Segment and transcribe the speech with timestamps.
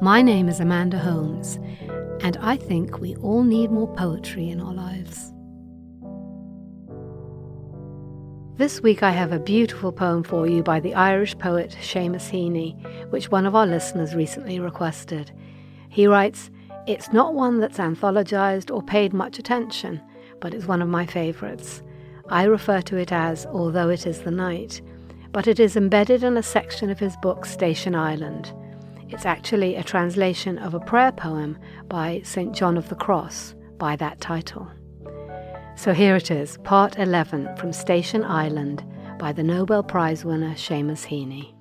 [0.00, 1.58] My name is Amanda Holmes,
[2.22, 5.32] and I think we all need more poetry in our lives.
[8.56, 12.74] This week I have a beautiful poem for you by the Irish poet Seamus Heaney,
[13.10, 15.32] which one of our listeners recently requested.
[15.88, 16.50] He writes,
[16.86, 20.00] It's not one that's anthologized or paid much attention,
[20.40, 21.82] but it's one of my favourites.
[22.30, 24.82] I refer to it as Although It Is the Night,
[25.32, 28.52] but it is embedded in a section of his book Station Island.
[29.08, 32.54] It's actually a translation of a prayer poem by St.
[32.54, 34.70] John of the Cross by that title.
[35.76, 38.84] So here it is, part 11 from Station Island
[39.18, 41.57] by the Nobel Prize winner Seamus Heaney.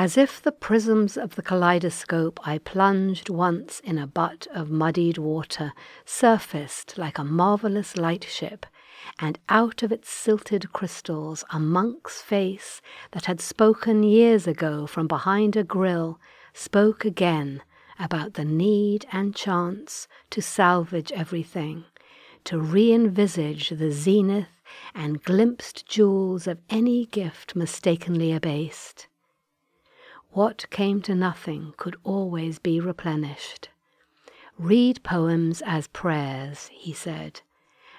[0.00, 5.18] As if the prisms of the kaleidoscope I plunged once in a butt of muddied
[5.18, 5.72] water
[6.04, 8.64] surfaced like a marvellous lightship,
[9.18, 15.08] and out of its silted crystals a monk's face that had spoken years ago from
[15.08, 16.20] behind a grille
[16.54, 17.60] spoke again
[17.98, 21.84] about the need and chance to salvage everything,
[22.44, 24.62] to re envisage the zenith
[24.94, 29.07] and glimpsed jewels of any gift mistakenly abased.
[30.38, 33.70] What came to nothing could always be replenished.
[34.56, 37.40] Read poems as prayers, he said,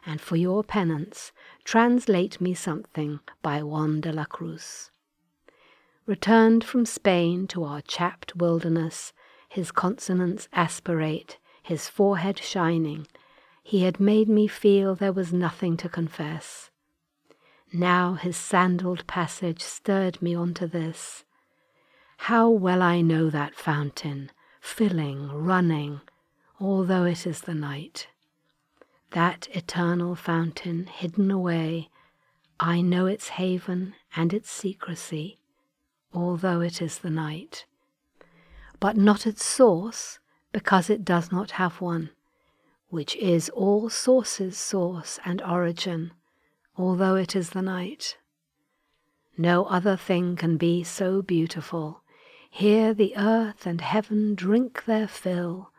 [0.06, 1.34] and for your penance,
[1.66, 4.90] translate me something by Juan de la Cruz.
[6.06, 9.12] Returned from Spain to our chapped wilderness,
[9.50, 13.06] his consonants aspirate, his forehead shining,
[13.64, 16.70] he had made me feel there was nothing to confess.
[17.73, 21.26] Now his sandaled passage stirred me on to this.
[22.23, 24.31] How well I know that fountain,
[24.62, 26.02] filling, running,
[26.59, 28.08] although it is the night.
[29.11, 31.89] That eternal fountain hidden away,
[32.59, 35.39] I know its haven and its secrecy,
[36.14, 37.66] although it is the night
[38.80, 40.20] but not its source,
[40.52, 42.10] because it does not have one,
[42.89, 46.11] which is all sources' source and origin,
[46.77, 48.17] although it is the night.
[49.38, 52.04] No other thing can be so beautiful.
[52.49, 55.71] Here the earth and heaven drink their fill,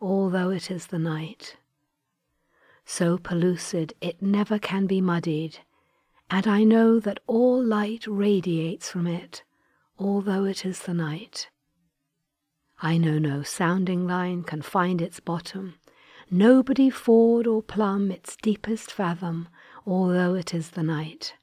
[0.00, 1.56] although it is the night.
[2.84, 5.58] So pellucid it never can be muddied,
[6.30, 9.42] and I know that all light radiates from it,
[9.98, 11.48] although it is the night.
[12.82, 15.74] I know no sounding line can find its bottom,
[16.30, 19.48] nobody ford or plumb its deepest fathom,
[19.86, 21.34] although it is the night.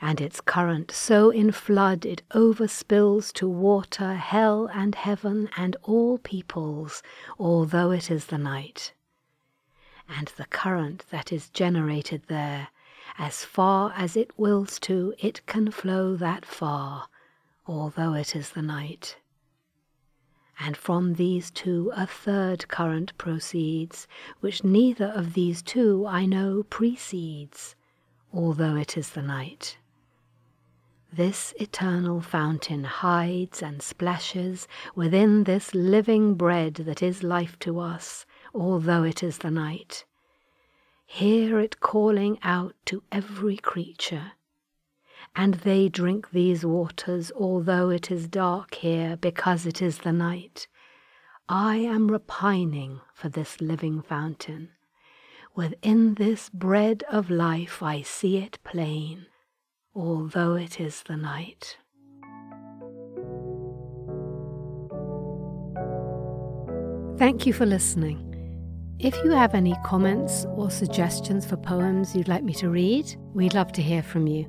[0.00, 6.18] And its current so in flood it overspills to water hell and heaven and all
[6.18, 7.02] peoples,
[7.38, 8.92] although it is the night.
[10.08, 12.68] And the current that is generated there,
[13.18, 17.08] as far as it wills to, it can flow that far,
[17.66, 19.16] although it is the night
[20.58, 24.08] and from these two a third current proceeds,
[24.40, 27.74] which neither of these two I know precedes,
[28.32, 29.76] although it is the night.
[31.16, 38.26] This eternal fountain hides and splashes within this living bread that is life to us,
[38.54, 40.04] although it is the night.
[41.06, 44.32] Hear it calling out to every creature
[45.36, 50.66] and they drink these waters, although it is dark here, because it is the night.
[51.48, 54.70] I am repining for this living fountain.
[55.54, 59.26] Within this bread of life I see it plain,
[59.96, 61.78] although it is the night.
[67.18, 68.22] Thank you for listening.
[68.98, 73.54] If you have any comments or suggestions for poems you'd like me to read, we'd
[73.54, 74.46] love to hear from you.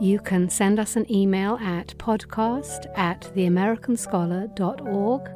[0.00, 5.28] You can send us an email at podcast at theamericanscholar.org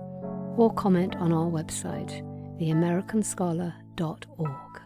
[0.56, 2.22] or comment on our website,
[2.60, 4.83] theamericanscholar.org.